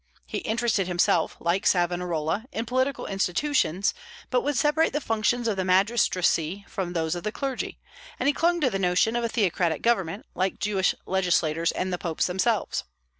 [0.25, 3.93] He interested himself, like Savonarola, in political institutions,
[4.31, 7.77] but would separate the functions of the magistracy from those of the clergy;
[8.19, 11.99] and he clung to the notion of a theocratic government, like Jewish legislators and the
[11.99, 12.83] popes themselves.